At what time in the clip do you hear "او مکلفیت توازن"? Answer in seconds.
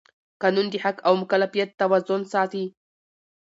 1.07-2.21